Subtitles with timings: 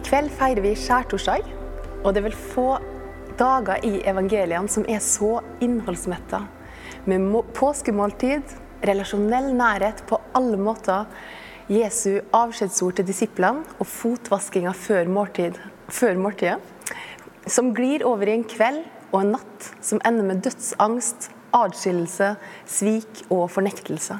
[0.00, 1.44] I kveld feirer vi skjærtorsdag,
[2.00, 2.78] og det er vel få
[3.36, 6.40] dager i evangeliene som er så innholdsmetta.
[7.04, 8.54] Med påskemåltid,
[8.88, 11.04] relasjonell nærhet på alle måter,
[11.68, 15.60] Jesu avskjedsord til disiplene og fotvaskinga før, måltid,
[15.92, 16.56] før måltidet,
[17.44, 23.26] som glir over i en kveld og en natt som ender med dødsangst, adskillelse, svik
[23.28, 24.16] og fornektelse.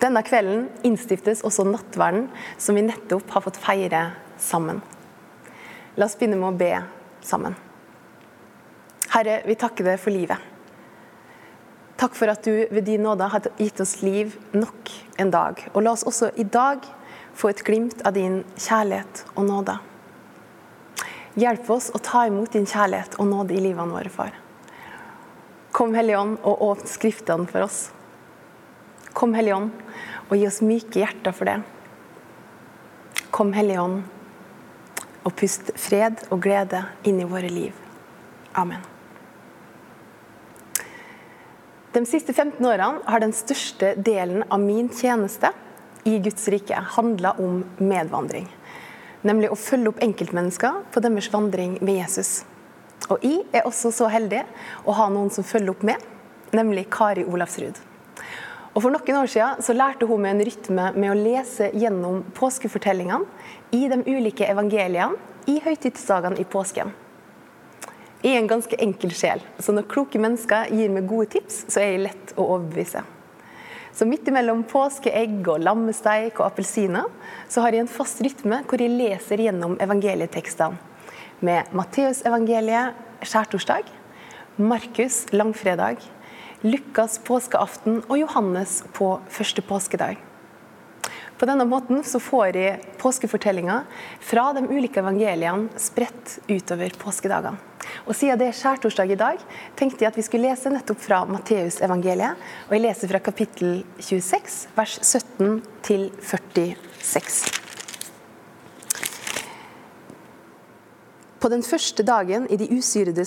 [0.00, 4.82] Denne kvelden innstiftes også nattverden, som vi nettopp har fått feire sammen.
[5.96, 6.72] La oss begynne med å be
[7.24, 7.56] sammen.
[9.14, 10.52] Herre, vi takker deg for livet.
[11.96, 15.62] Takk for at du ved din nåde har gitt oss liv nok en dag.
[15.72, 16.84] Og la oss også i dag
[17.36, 19.78] få et glimt av din kjærlighet og nåde.
[21.36, 24.36] Hjelp oss å ta imot din kjærlighet og nåde i livene våre, far.
[25.76, 27.80] Kom, Hellige Ånd, og åpne Skriftene for oss.
[29.16, 29.72] Kom, Hellige Ånd,
[30.28, 31.58] og gi oss myke hjerter for det.
[33.36, 34.04] Kom, Hellige Ånd,
[35.26, 37.74] og pust fred og glede inn i våre liv.
[38.54, 38.84] Amen.
[41.96, 45.50] De siste 15 årene har den største delen av min tjeneste
[46.06, 48.46] i Guds rike handla om medvandring.
[49.26, 52.44] Nemlig å følge opp enkeltmennesker på deres vandring med Jesus.
[53.08, 54.44] Og jeg er også så heldig
[54.84, 56.02] å ha noen som følger opp med,
[56.54, 57.80] nemlig Kari Olavsrud.
[58.76, 62.20] Og For noen år siden så lærte hun meg en rytme med å lese gjennom
[62.36, 63.24] påskefortellingene
[63.72, 65.16] i de ulike evangeliene
[65.48, 66.90] i høytidsdagene i påsken.
[68.20, 71.80] Jeg er en ganske enkel sjel, så når kloke mennesker gir meg gode tips, så
[71.80, 73.00] er jeg lett å overbevise.
[73.96, 77.08] Så midt imellom påskeegg og lammesteik og appelsiner,
[77.48, 80.76] så har jeg en fast rytme hvor jeg leser gjennom evangelietekstene.
[81.40, 83.88] Med Matteusevangeliet skjærtorsdag,
[84.60, 86.04] Markus langfredag,
[86.64, 90.16] Lukas påskeaften og Johannes på første påskedag.
[91.36, 92.64] På denne måten så får de
[92.96, 93.84] påskefortellinger
[94.24, 97.60] fra de ulike evangeliene spredt utover påskedagene.
[98.08, 99.42] Og Siden det er skjærtorsdag i dag,
[99.76, 102.40] tenkte jeg at vi skulle lese nettopp fra Matteusevangeliet.
[102.70, 107.56] Og jeg leser fra kapittel 26, vers 17 til 46.
[111.36, 113.26] På den første dagen i de usyrede,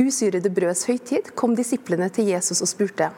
[0.00, 3.10] usyrede brøds høytid kom disiplene til Jesus og spurte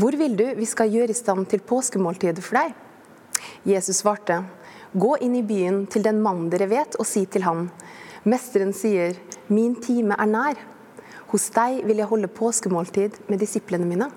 [0.00, 2.74] Hvor vil du vi skal gjøre i stand til påskemåltidet for deg?
[3.68, 4.42] Jesus svarte,
[4.92, 7.68] Gå inn i byen til den mannen dere vet, og si til ham,
[8.24, 9.14] Mesteren sier,
[9.48, 10.58] Min time er nær.
[11.30, 14.10] Hos deg vil jeg holde påskemåltid med disiplene mine.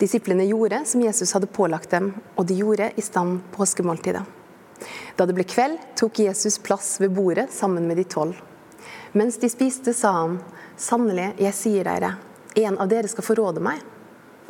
[0.00, 4.24] Disiplene gjorde som Jesus hadde pålagt dem, og de gjorde i stand påskemåltidet.
[5.16, 8.38] Da det ble kveld, tok Jesus plass ved bordet sammen med de tolv.
[9.12, 10.36] Mens de spiste, sa han,
[10.78, 12.12] Sannelig, jeg sier dere,
[12.54, 13.80] en av dere skal forråde meg.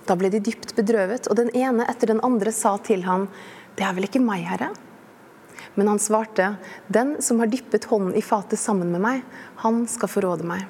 [0.05, 3.29] Da ble de dypt bedrøvet, og den ene etter den andre sa til ham,
[3.77, 4.69] Det er vel ikke meg, Herre?
[5.75, 6.59] Men han svarte,
[6.93, 9.23] Den som har dyppet hånden i fatet sammen med meg,
[9.65, 10.67] han skal forråde meg.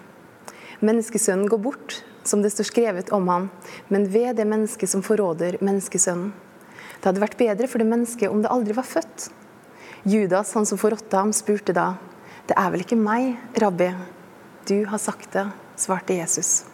[0.80, 3.50] Menneskesønnen går bort, som det står skrevet om ham,
[3.88, 6.30] men ved det mennesket som forråder menneskesønnen.
[7.00, 9.30] Det hadde vært bedre for det mennesket om det aldri var født.
[10.04, 11.94] Judas, han som forrådte ham, spurte da,
[12.50, 13.92] Det er vel ikke meg, rabbi?
[14.66, 15.44] Du har sagt det,
[15.78, 16.64] svarte Jesus.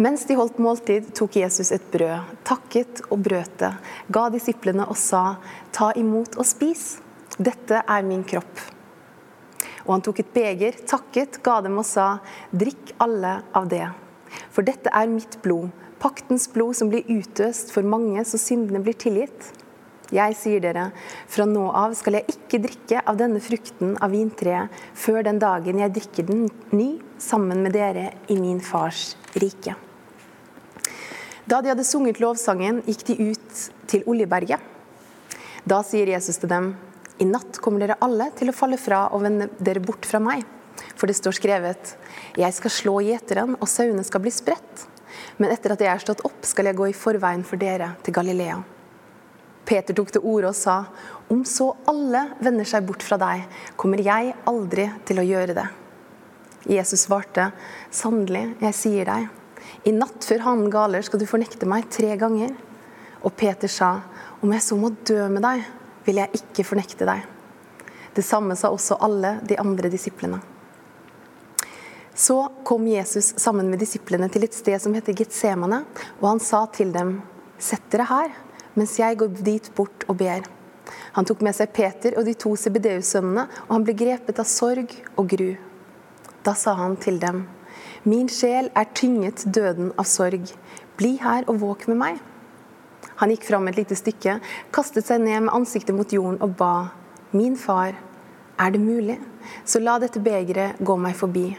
[0.00, 3.74] Mens de holdt måltid, tok Jesus et brød, takket og brøt det,
[4.08, 5.36] ga disiplene og sa,
[5.68, 6.86] ta imot og spis.
[7.36, 8.64] Dette er min kropp.
[9.84, 12.08] Og han tok et beger, takket, ga dem og sa,
[12.48, 13.84] drikk alle av det.
[14.48, 15.68] For dette er mitt blod,
[16.00, 19.52] paktens blod som blir utøst for mange så syndene blir tilgitt.
[20.14, 20.86] Jeg sier dere,
[21.28, 25.82] fra nå av skal jeg ikke drikke av denne frukten av vintreet før den dagen
[25.82, 26.88] jeg drikker den ny
[27.20, 29.76] sammen med dere i min fars rike.
[31.48, 34.60] Da de hadde sunget lovsangen, gikk de ut til Oljeberget.
[35.68, 36.70] Da sier Jesus til dem,
[37.20, 40.44] i natt kommer dere alle til å falle fra og vende dere bort fra meg.
[40.96, 41.94] For det står skrevet,
[42.38, 44.86] jeg skal slå gjeteren, og sauene skal bli spredt.
[45.36, 48.16] Men etter at jeg er stått opp, skal jeg gå i forveien for dere til
[48.16, 48.60] Galilea.
[49.68, 50.78] Peter tok til orde og sa,
[51.28, 53.44] om så alle vender seg bort fra deg,
[53.76, 55.66] kommer jeg aldri til å gjøre det.
[56.68, 57.50] Jesus svarte,
[57.92, 59.28] sannelig, jeg sier deg,
[59.84, 62.54] i natt før hanen galer skal du fornekte meg tre ganger.
[63.24, 63.98] Og Peter sa,
[64.40, 65.64] om jeg så må dø med deg,
[66.06, 67.26] vil jeg ikke fornekte deg.
[68.14, 70.40] Det samme sa også alle de andre disiplene.
[72.18, 75.84] Så kom Jesus sammen med disiplene til et sted som heter Getsemane,
[76.18, 77.20] og han sa til dem,
[77.62, 78.32] sett dere her,
[78.78, 80.46] mens jeg går dit bort og ber.
[81.16, 84.94] Han tok med seg Peter og de to Sebedeus-sønnene, og han ble grepet av sorg
[85.18, 85.50] og gru.
[86.46, 87.46] Da sa han til dem,
[88.08, 90.52] Min sjel er tynget døden av sorg.
[90.96, 92.20] Bli her og våk med meg.
[93.18, 94.38] Han gikk fram et lite stykke,
[94.72, 96.90] kastet seg ned med ansiktet mot jorden og ba.
[97.34, 97.98] Min far,
[98.58, 99.18] er det mulig,
[99.66, 101.50] så la dette begeret gå meg forbi.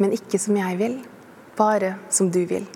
[0.00, 1.00] Men ikke som jeg vil,
[1.56, 2.66] bare som du vil.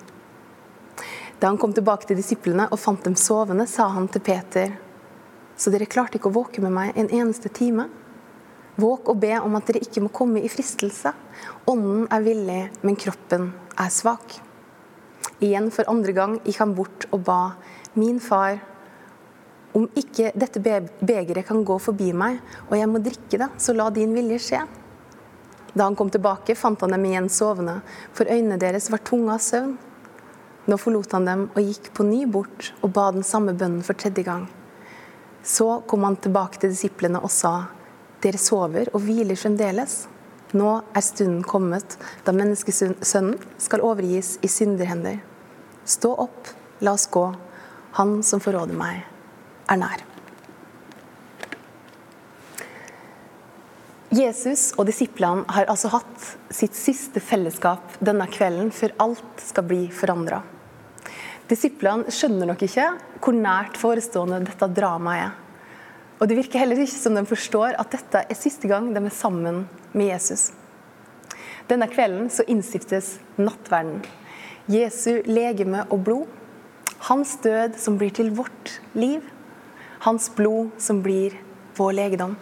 [1.44, 4.70] Da han kom tilbake til disiplene og fant dem sovende, sa han til Peter.:
[5.60, 7.84] Så dere klarte ikke å våke med meg en eneste time?
[8.80, 11.12] Våk og be om at dere ikke må komme i fristelse.
[11.68, 14.38] Ånden er villig, men kroppen er svak.
[15.44, 17.38] Igjen for andre gang gikk han bort og ba,
[17.92, 18.56] min far,
[19.76, 22.40] om ikke dette begeret kan gå forbi meg,
[22.70, 24.66] og jeg må drikke det, så la din vilje skje.
[25.74, 27.82] Da han kom tilbake, fant han dem igjen sovende,
[28.16, 29.74] for øynene deres var tunge av søvn.
[30.64, 33.98] Nå forlot han dem og gikk på ny bort og ba den samme bønnen for
[34.00, 34.46] tredje gang.
[35.44, 37.66] Så kom han tilbake til disiplene og sa,
[38.24, 40.06] dere sover og hviler fremdeles.
[40.56, 45.20] Nå er stunden kommet da menneskesønnen skal overgis i synderhender.
[45.84, 46.48] Stå opp,
[46.80, 47.26] la oss gå.
[48.00, 49.04] Han som forråder meg,
[49.68, 50.06] er nær.
[54.14, 59.82] Jesus og disiplene har altså hatt sitt siste fellesskap denne kvelden før alt skal bli
[59.92, 60.40] forandra.
[61.50, 62.86] Disiplene skjønner nok ikke
[63.20, 65.32] hvor nært forestående dette dramaet er.
[66.20, 69.12] Og Det virker heller ikke som de forstår at dette er siste gang de er
[69.12, 70.52] sammen med Jesus.
[71.68, 74.02] Denne kvelden så innstiftes nattverden.
[74.70, 76.24] Jesu legeme og blod.
[77.10, 79.20] Hans død som blir til vårt liv.
[80.06, 81.36] Hans blod som blir
[81.76, 82.36] vår legedom.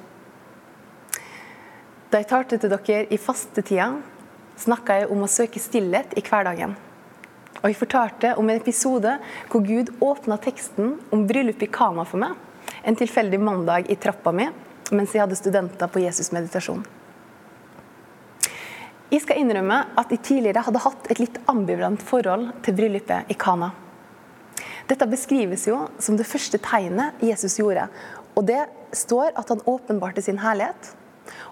[2.13, 3.89] Da jeg talte til dere i fastetida,
[4.61, 6.77] snakka jeg om å søke stillhet i hverdagen.
[7.63, 9.13] Og jeg fortalte om en episode
[9.51, 12.35] hvor Gud åpna teksten om bryllup i Kana for meg
[12.83, 14.49] en tilfeldig mandag i trappa mi
[14.93, 16.83] mens jeg hadde studenter på Jesus-meditasjon.
[19.13, 23.37] Jeg skal innrømme at jeg tidligere hadde hatt et litt ambivalent forhold til bryllupet i
[23.39, 23.71] Kana.
[24.89, 27.87] Dette beskrives jo som det første tegnet Jesus gjorde.
[28.37, 28.65] Og det
[28.97, 30.93] står at han åpenbarte sin herlighet.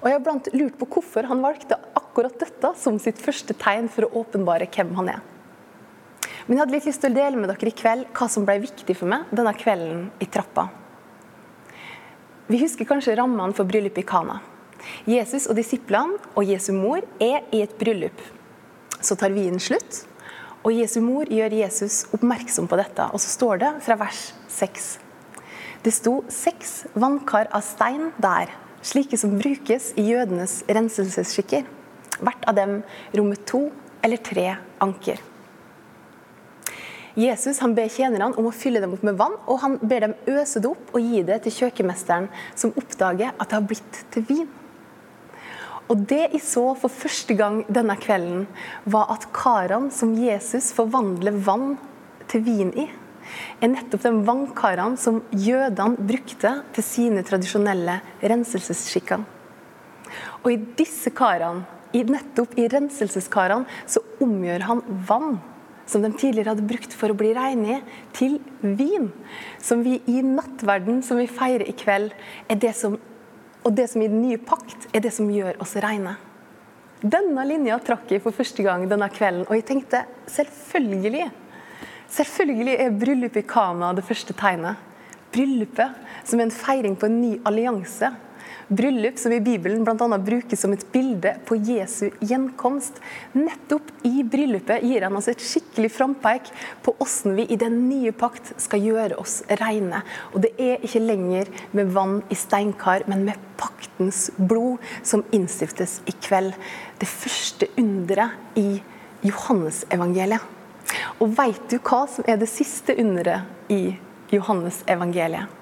[0.00, 3.88] Og jeg har blant lurt på hvorfor han valgte akkurat dette som sitt første tegn
[3.92, 5.20] for å åpenbare hvem han er.
[6.50, 8.56] Men jeg hadde litt lyst til å dele med dere i kveld hva som ble
[8.64, 10.64] viktig for meg denne kvelden i trappa.
[12.50, 14.40] Vi husker kanskje rammene for bryllupet i Kana.
[15.06, 18.18] Jesus og disiplene og Jesu mor er i et bryllup.
[18.98, 20.00] Så tar vinen slutt,
[20.66, 23.06] og Jesu mor gjør Jesus oppmerksom på dette.
[23.14, 24.90] Og så står det fra vers 6.
[25.86, 28.50] Det sto seks vannkar av stein der,
[28.82, 31.62] slike som brukes i jødenes renselsesskikker.
[32.18, 32.80] Hvert av dem
[33.14, 33.68] rommet to
[34.02, 35.29] eller tre anker.
[37.20, 40.16] Jesus han ber tjenerne om å fylle dem opp med vann, og han ber dem
[40.30, 44.26] øse det opp og gi det til kjøkkenmesteren, som oppdager at det har blitt til
[44.28, 44.48] vin.
[45.90, 48.44] Og Det jeg så for første gang denne kvelden,
[48.86, 51.74] var at karene som Jesus forvandler vann
[52.30, 52.86] til vin i,
[53.60, 59.26] er nettopp de vannkarene som jødene brukte til sine tradisjonelle renselsesskikker.
[60.40, 65.40] Og i disse karene, nettopp i renselseskarene, så omgjør han vann
[65.90, 67.80] som de tidligere hadde brukt for å bli reine,
[68.16, 69.10] til vin.
[69.62, 72.14] Som vi i nattverden, som vi feirer i kveld,
[72.62, 72.96] det som,
[73.64, 76.16] og det som i den nye pakt er det som gjør oss reine.
[77.00, 81.30] Denne linja trakk jeg for første gang denne kvelden, og jeg tenkte selvfølgelig
[82.10, 84.80] Selvfølgelig er bryllupet i Kana det første tegnet.
[85.30, 88.10] Bryllupet som er en feiring på en ny allianse
[88.68, 90.18] Bryllup som i Bibelen bl.a.
[90.18, 93.00] brukes som et bilde på Jesu gjenkomst.
[93.32, 96.52] Nettopp i bryllupet gir han oss et skikkelig frampeik
[96.84, 100.02] på hvordan vi i den nye pakt skal gjøre oss reine.
[100.34, 106.00] Og det er ikke lenger med vann i steinkar, men med paktens blod som innstiftes
[106.06, 106.54] i kveld.
[107.00, 108.80] Det første underet i
[109.26, 110.56] Johannesevangeliet.
[111.20, 113.96] Og veit du hva som er det siste underet i
[114.32, 115.59] Johannesevangeliet?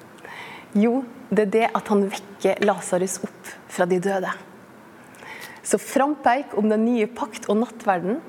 [0.79, 4.31] Jo, det er det at han vekker Lasarus opp fra de døde.
[5.67, 8.21] Så frampeik om den nye pakt og nattverden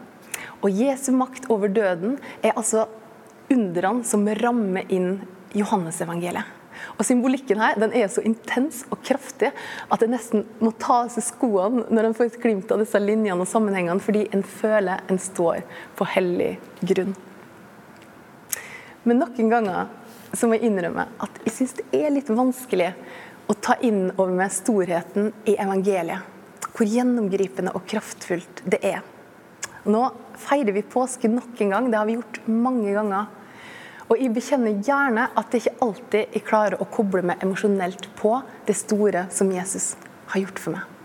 [0.60, 2.88] og Jesu makt over døden er altså
[3.52, 5.20] underne som rammer inn
[5.56, 6.56] Johannesevangeliet.
[6.96, 11.14] Og Symbolikken her den er så intens og kraftig at det nesten må ta av
[11.14, 15.04] seg skoene når en får et glimt av disse linjene og sammenhengene, fordi en føler
[15.12, 15.64] en står
[16.00, 17.16] på hellig grunn.
[19.08, 19.92] Men noen ganger
[20.34, 22.92] så må jeg innrømme at jeg syns det er litt vanskelig
[23.50, 26.36] å ta inn over meg storheten i evangeliet.
[26.70, 29.02] Hvor gjennomgripende og kraftfullt det er.
[29.90, 30.04] Nå
[30.40, 31.90] feirer vi påske nok en gang.
[31.90, 33.26] Det har vi gjort mange ganger.
[34.10, 38.38] Og jeg bekjenner gjerne at det ikke alltid jeg klarer å koble meg emosjonelt på
[38.66, 39.92] det store som Jesus
[40.32, 40.96] har gjort for meg.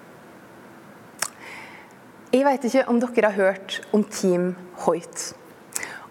[2.35, 4.55] Jeg vet ikke om dere har hørt om Team
[4.85, 5.33] Hoit.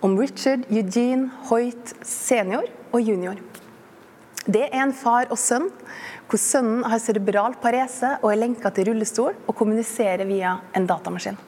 [0.03, 3.39] Om Richard Eugene Hoit senior og junior.
[4.43, 5.69] Det er en far og sønn,
[6.27, 11.39] hvor sønnen har cerebral parese og er lenka til rullestol og kommuniserer via en datamaskin.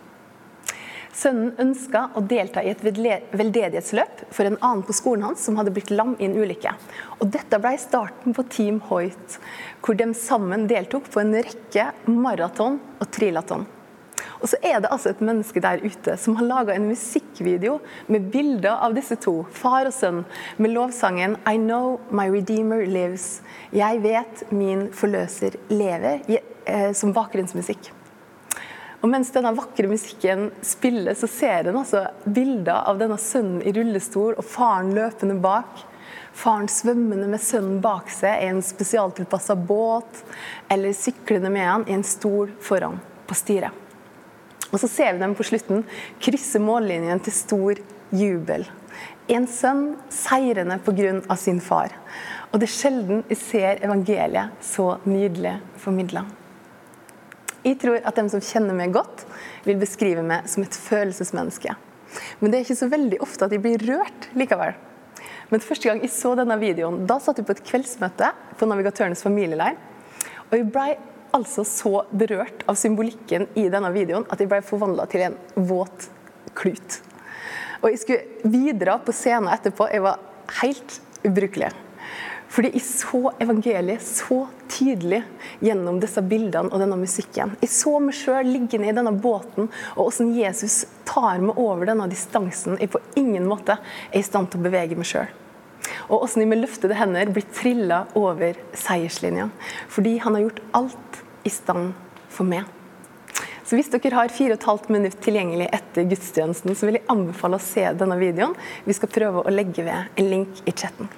[1.16, 5.72] Sønnen ønska å delta i et veldedighetsløp for en annen på skolen hans som hadde
[5.76, 6.74] blitt lam i en ulykke.
[7.24, 9.38] Og dette ble starten på Team Hoit,
[9.80, 13.64] hvor de sammen deltok på en rekke maraton og trilaton.
[14.42, 17.80] Og så er det altså et menneske der ute som har laga en musikkvideo
[18.12, 20.24] med bilder av disse to, far og sønn,
[20.58, 23.42] med lovsangen 'I know my redeemer lives'.
[23.72, 26.22] Jeg vet min forløser lever,
[26.66, 27.92] eh, som bakgrunnsmusikk.
[29.06, 33.74] Og mens denne vakre musikken spiller, så ser en altså bilder av denne sønnen i
[33.76, 35.84] rullestol og faren løpende bak.
[36.34, 40.24] Faren svømmende med sønnen bak seg i en spesialtilpassa båt,
[40.74, 42.98] eller syklende med han i en stol foran
[43.30, 43.85] på styret.
[44.72, 45.84] Og så ser vi dem på slutten
[46.24, 47.82] krysse mållinjen til stor
[48.16, 48.66] jubel.
[49.32, 51.36] En sønn seirende pga.
[51.36, 51.94] sin far.
[52.52, 56.26] Og det er sjelden vi ser evangeliet så nydelig formidla.
[57.66, 59.26] Jeg tror at dem som kjenner meg godt,
[59.66, 61.74] vil beskrive meg som et følelsesmenneske.
[62.40, 64.76] Men det er ikke så veldig ofte at jeg blir rørt likevel.
[65.50, 69.26] Men første gang jeg så denne videoen, da satt jeg på et kveldsmøte på Navigatørenes
[69.26, 69.78] familieleir.
[70.50, 70.92] Og jeg blei
[71.36, 76.08] altså så berørt av symbolikken i denne videoen at jeg ble forvandla til en våt
[76.56, 77.02] klut.
[77.82, 79.90] Og jeg skulle videre på scenen etterpå.
[79.92, 80.22] Jeg var
[80.62, 81.74] helt ubrukelig.
[82.56, 85.20] Fordi jeg så evangeliet så tydelig
[85.66, 87.56] gjennom disse bildene og denne musikken.
[87.60, 92.08] Jeg så meg sjøl liggende i denne båten, og hvordan Jesus tar meg over denne
[92.12, 95.28] distansen jeg på ingen måte er i stand til å bevege meg sjøl.
[96.08, 99.50] Og hvordan jeg med løftede hender blir trilla over seierslinja.
[99.92, 101.94] Fordi han har gjort alt i stand
[102.32, 102.66] for meg.
[103.66, 107.64] Så hvis dere har 4 15 minutter tilgjengelig etter gudstjenesten, så vil jeg anbefale å
[107.64, 108.54] se denne videoen.
[108.86, 111.10] Vi skal prøve å legge ved en link i chatten.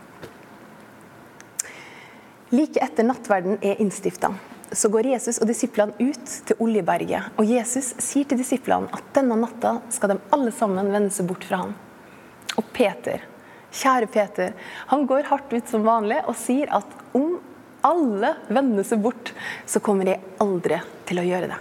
[2.56, 4.32] Like etter nattverden er innstifta,
[4.72, 7.34] så går Jesus og disiplene ut til Oljeberget.
[7.36, 11.44] Og Jesus sier til disiplene at denne natta skal de alle sammen vende seg bort
[11.48, 11.76] fra ham.
[12.56, 13.28] Og Peter,
[13.76, 14.56] kjære Peter,
[14.88, 17.36] han går hardt ut som vanlig og sier at om
[17.88, 19.34] alle vender seg bort,
[19.66, 21.60] så kommer de aldri til å gjøre det.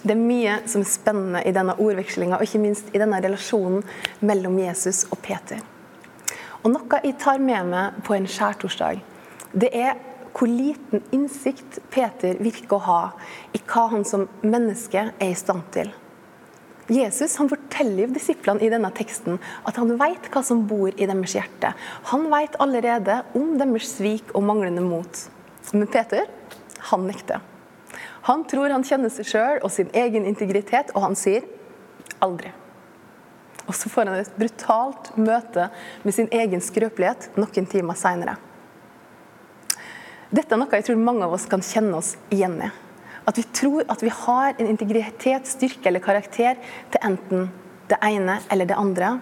[0.00, 3.82] Det er mye som er spennende i denne ordvekslinga, og ikke minst i denne relasjonen
[4.24, 5.60] mellom Jesus og Peter.
[6.62, 9.02] Og Noe jeg tar med meg på en skjærtorsdag,
[9.52, 9.98] det er
[10.30, 13.00] hvor liten innsikt Peter virker å ha
[13.56, 15.90] i hva han som menneske er i stand til.
[16.90, 21.06] Jesus han forteller jo disiplene i denne teksten at han vet hva som bor i
[21.06, 21.70] deres hjerte.
[22.10, 25.22] Han vet allerede om deres svik og manglende mot.
[25.70, 26.26] Men Peter,
[26.90, 27.44] han nekter.
[28.26, 31.46] Han tror han kjenner seg sjøl og sin egen integritet, og han sier
[32.20, 32.50] aldri.
[33.70, 35.68] Og så får han et brutalt møte
[36.02, 38.36] med sin egen skrøpelighet noen timer seinere.
[40.30, 42.70] Dette er noe jeg tror mange av oss kan kjenne oss igjen i.
[43.30, 46.58] At vi tror at vi har en integritet, styrke eller karakter
[46.90, 47.50] til enten
[47.90, 49.18] det ene eller det andre,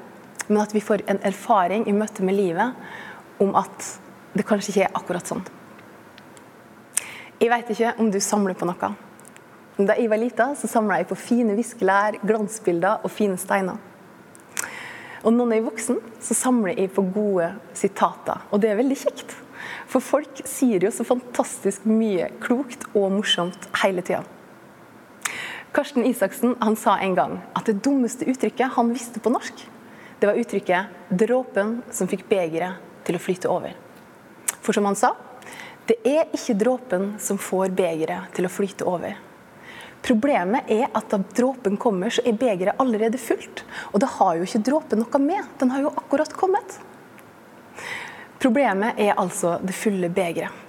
[0.49, 3.91] men at vi får en erfaring i møte med livet om at
[4.33, 5.45] det kanskje ikke er akkurat sånn.
[7.39, 8.91] Jeg vet ikke om du samler på noe.
[9.79, 13.77] Da jeg var lita, så samla jeg på fine viskelær, glansbilder og fine steiner.
[15.23, 18.43] Og når jeg er voksen, så samler jeg på gode sitater.
[18.51, 19.37] Og det er veldig kjekt.
[19.91, 24.25] For folk sier jo så fantastisk mye klokt og morsomt hele tida.
[25.77, 29.67] Karsten Isaksen han sa en gang at det dummeste uttrykket han visste på norsk,
[30.19, 33.77] det var uttrykket 'dråpen som fikk begeret til å flyte over'.
[34.61, 35.13] For som han sa,
[35.87, 39.15] det er ikke dråpen som får begeret til å flyte over.
[40.03, 43.65] Problemet er at da dråpen kommer, så er begeret allerede fullt.
[43.93, 45.47] Og det har jo ikke dråpen noe med.
[45.59, 46.79] Den har jo akkurat kommet.
[48.39, 50.65] Problemet er altså det fulle begeret.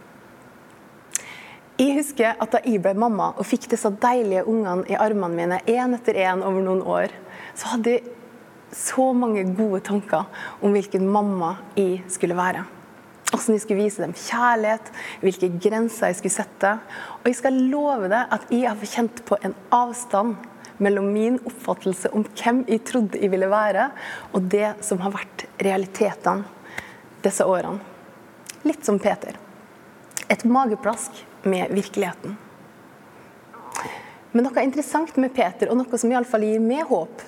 [1.79, 5.59] Jeg husker at da jeg ble mamma og fikk disse deilige ungene i armene mine
[5.69, 7.13] én etter én over noen år,
[7.55, 8.09] så hadde jeg
[8.75, 10.27] så mange gode tanker
[10.59, 12.65] om hvilken mamma jeg skulle være.
[13.29, 16.75] Hvordan jeg skulle vise dem kjærlighet, hvilke grenser jeg skulle sette.
[17.21, 20.35] Og jeg skal love deg at jeg har kjent på en avstand
[20.83, 23.91] mellom min oppfattelse om hvem jeg trodde jeg ville være,
[24.33, 26.58] og det som har vært realitetene
[27.21, 27.79] disse årene.
[28.61, 29.37] Litt som Peter.
[30.27, 32.37] Et mageplask med virkeligheten.
[34.31, 37.23] Men noe interessant med Peter, og noe som iallfall gir meg håp,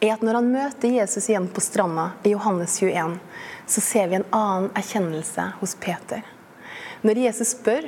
[0.00, 3.18] er at når han møter Jesus igjen på stranda i Johannes 21,
[3.66, 6.24] så ser vi en annen erkjennelse hos Peter.
[7.04, 7.86] Når Jesus spør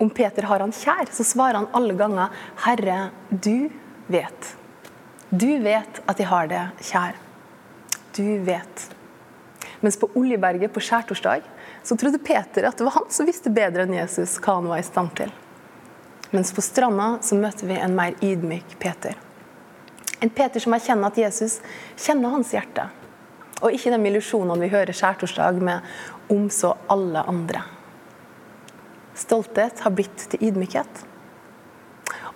[0.00, 2.30] om Peter har han kjær, så svarer han alle ganger
[2.64, 3.70] 'Herre, du
[4.08, 4.54] vet'.
[5.30, 7.14] Du vet at jeg har det kjær.
[8.16, 8.88] Du vet.
[9.80, 11.46] Mens på Oljeberget på skjærtorsdag
[11.82, 14.82] så trodde Peter at det var han som visste bedre enn Jesus hva han var
[14.82, 15.32] i stand til.
[16.30, 19.16] Mens på stranda så møter vi en mer ydmyk Peter.
[20.20, 21.58] En Peter som erkjenner at Jesus
[21.96, 22.90] kjenner hans hjerte.
[23.60, 27.64] Og ikke de illusjonene vi hører skjærtorsdag med om så alle andre.
[29.16, 31.02] Stolthet har blitt til ydmykhet.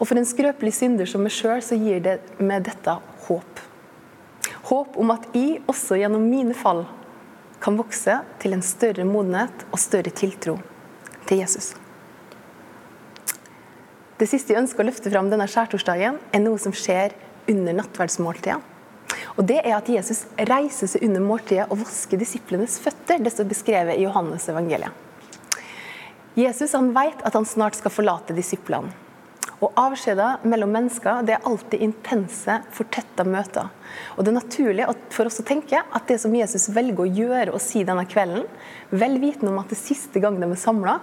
[0.00, 2.96] Og for en skrøpelig synder som meg sjøl, så gir det med dette
[3.28, 3.62] håp.
[4.68, 6.84] Håp om at jeg også gjennom mine fall
[7.64, 10.58] kan vokse til en større modenhet og større tiltro
[11.24, 11.72] til Jesus.
[14.20, 17.16] Det siste jeg ønsker å løfte fram denne skjærtorsdagen, er noe som skjer
[17.50, 18.60] under nattverdsmåltidet.
[19.34, 23.18] Og det er at Jesus reiser seg under måltidet og vasker disiplenes føtter.
[23.22, 24.92] Det står beskrevet i Johannes evangeliet.
[26.38, 28.92] Jesus han vet at han snart skal forlate disiplene.
[29.64, 33.70] Og Avskjeder mellom mennesker det er alltid intense, fortetta møter.
[34.16, 37.54] Og Det er naturlig for oss å tenke at det som Jesus velger å gjøre
[37.54, 38.44] og si denne kvelden,
[38.92, 40.98] vel vitende om at det siste gang de er samla,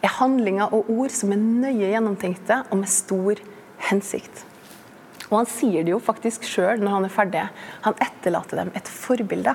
[0.00, 3.42] er handlinger og ord som er nøye gjennomtenkte og med stor
[3.90, 4.46] hensikt.
[5.28, 7.42] Og han sier det jo faktisk sjøl når han er ferdig.
[7.84, 9.54] Han etterlater dem et forbilde.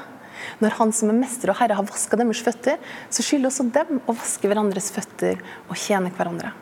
[0.61, 2.77] Når han som er mester og herre har vaska deres føtter,
[3.09, 6.53] så skylder også dem å vaske hverandres føtter og tjene hverandre.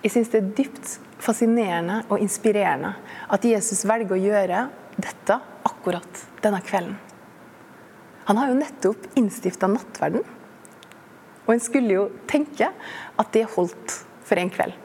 [0.00, 2.94] Jeg syns det er dypt fascinerende og inspirerende
[3.28, 4.66] at Jesus velger å gjøre
[4.96, 5.36] dette
[5.68, 6.96] akkurat denne kvelden.
[8.28, 10.22] Han har jo nettopp innstifta nattverden.
[11.46, 12.68] Og en skulle jo tenke
[13.18, 14.76] at det holdt for en kveld.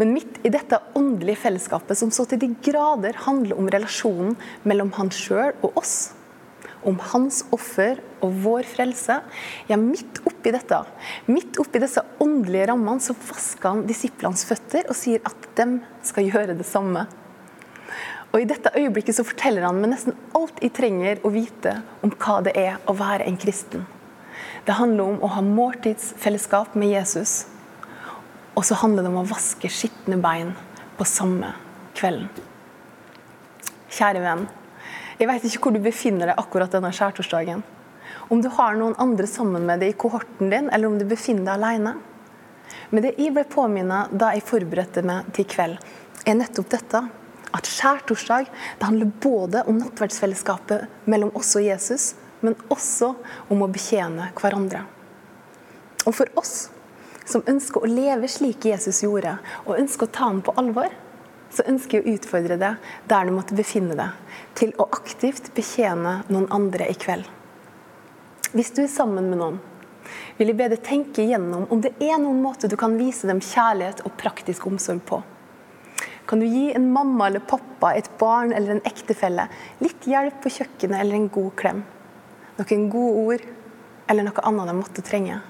[0.00, 4.94] Men midt i dette åndelige fellesskapet, som så til de grader handler om relasjonen mellom
[4.96, 6.14] han sjøl og oss,
[6.86, 9.18] om hans offer og vår frelse,
[9.68, 10.80] ja, midt oppi dette,
[11.28, 15.68] midt oppi disse åndelige rammene, så vasker han disiplenes føtter og sier at de
[16.06, 17.06] skal gjøre det samme.
[18.30, 22.12] Og I dette øyeblikket så forteller han med nesten alt jeg trenger å vite om
[22.14, 23.88] hva det er å være en kristen.
[24.64, 27.42] Det handler om å ha måltidsfellesskap med Jesus
[28.60, 30.52] og så handler det om å vaske skitne bein
[30.98, 31.54] på samme
[31.96, 32.28] kvelden.
[33.90, 34.48] Kjære venn.
[35.20, 37.60] Jeg vet ikke hvor du befinner deg akkurat denne skjærtorsdagen.
[38.32, 41.44] Om du har noen andre sammen med deg i kohorten din, eller om du befinner
[41.44, 41.92] deg alene.
[42.88, 45.76] Men det jeg ble påminnet da jeg forberedte meg til kveld,
[46.24, 47.02] er nettopp dette.
[47.52, 53.12] At skjærtorsdag det handler både om nattverdsfellesskapet mellom oss og Jesus, men også
[53.52, 54.86] om å betjene hverandre.
[56.06, 56.70] Og for oss
[57.28, 60.88] som ønsker å leve slik Jesus gjorde, og ønsker å ta ham på alvor,
[61.50, 64.14] så ønsker jeg å utfordre deg der du måtte befinne deg,
[64.58, 67.26] til å aktivt betjene noen andre i kveld.
[68.54, 69.58] Hvis du er sammen med noen,
[70.38, 73.42] vil jeg be deg tenke igjennom om det er noen måte du kan vise dem
[73.44, 75.20] kjærlighet og praktisk omsorg på.
[76.30, 79.48] Kan du gi en mamma eller pappa, et barn eller en ektefelle
[79.82, 81.80] litt hjelp på kjøkkenet eller en god klem?
[82.58, 83.46] Noen gode ord
[84.10, 85.40] eller noe annet de måtte trenge?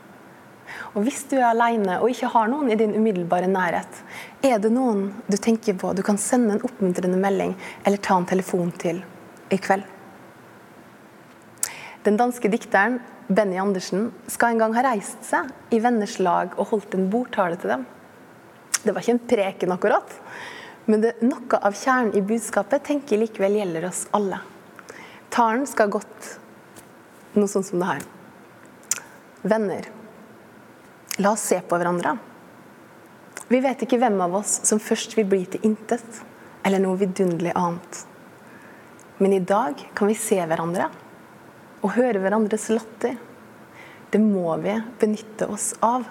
[0.94, 4.02] Og Hvis du er alene og ikke har noen i din umiddelbare nærhet,
[4.42, 8.28] er det noen du tenker på du kan sende en oppmuntrende melding eller ta en
[8.28, 9.02] telefon til
[9.50, 9.86] i kveld?
[12.04, 16.72] Den danske dikteren Benny Andersen skal en gang ha reist seg i venners lag og
[16.72, 17.84] holdt en bordtale til dem.
[18.80, 20.14] Det var ikke en preken, akkurat,
[20.88, 24.40] men noe av kjernen i budskapet tenker likevel gjelder oss alle.
[25.30, 26.30] Talen skal gått
[27.36, 28.06] noe sånn som det her.
[29.46, 29.86] Venner.
[31.18, 32.14] La oss se på hverandre.
[33.50, 36.20] Vi vet ikke hvem av oss som først vil bli til intet,
[36.62, 38.04] eller noe vidunderlig annet.
[39.18, 40.86] Men i dag kan vi se hverandre
[41.80, 43.16] og høre hverandres latter.
[44.10, 46.06] Det må vi benytte oss av.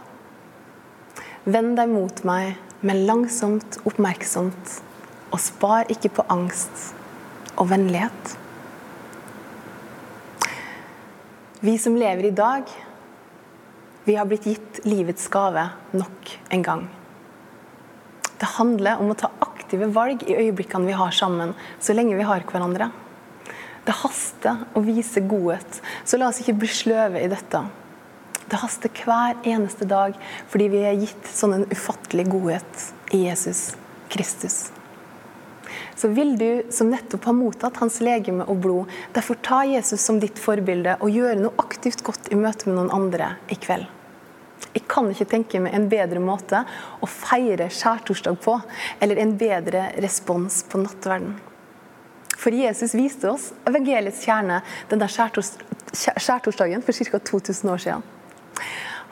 [1.47, 4.75] Vend deg mot meg, men langsomt, oppmerksomt,
[5.31, 6.91] og spar ikke på angst
[7.55, 8.35] og vennlighet.
[11.63, 12.69] Vi som lever i dag,
[14.09, 16.87] vi har blitt gitt livets gave nok en gang.
[18.41, 22.25] Det handler om å ta aktive valg i øyeblikkene vi har sammen, så lenge vi
[22.25, 22.87] har hverandre.
[23.85, 25.77] Det haster å vise godhet,
[26.09, 27.61] så la oss ikke bli sløve i dette.
[28.49, 30.17] Det haster hver eneste dag
[30.49, 33.75] fordi vi er gitt sånn en ufattelig godhet i Jesus
[34.09, 34.57] Kristus.
[35.93, 40.17] Så vil du som nettopp har mottatt hans legeme og blod, derfor ta Jesus som
[40.17, 43.85] ditt forbilde og gjøre noe aktivt godt i møte med noen andre i kveld.
[44.73, 46.61] Jeg kan ikke tenke meg en bedre måte
[47.01, 48.57] å feire skjærtorsdag på,
[49.01, 51.37] eller en bedre respons på nattverden.
[52.39, 57.19] For Jesus viste oss evangeliets kjerne denne skjærtorsdagen for ca.
[57.31, 58.05] 2000 år siden.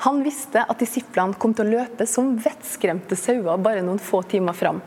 [0.06, 4.56] Han visste at disiplene kom til å løpe som vettskremte sauer bare noen få timer
[4.56, 4.84] fram.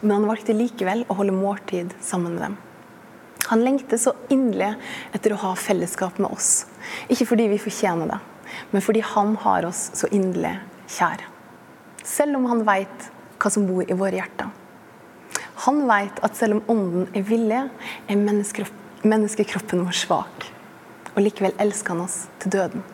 [0.00, 2.56] Men han valgte likevel å holde måltid sammen med dem.
[3.48, 4.74] Han lengter så inderlig
[5.14, 6.66] etter å ha fellesskap med oss.
[7.12, 8.18] Ikke fordi vi fortjener det,
[8.70, 10.56] men fordi han har oss så inderlig
[10.90, 11.24] kjær.
[12.04, 13.08] Selv om han veit
[13.38, 14.50] hva som bor i våre hjerter.
[15.66, 17.64] Han veit at selv om ånden er villig,
[18.08, 18.22] er
[19.08, 20.46] menneskekroppen vår svak.
[21.14, 22.86] Og likevel elsker han oss til døden.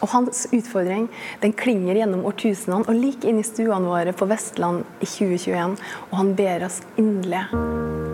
[0.00, 1.10] Og Hans utfordring
[1.42, 5.76] den klinger gjennom årtusenene og like inn i stuene våre på Vestland i 2021.
[6.08, 7.44] Og han ber oss inderlig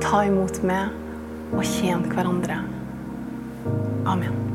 [0.02, 2.60] ta imot med og tjene hverandre.
[4.06, 4.45] Amen.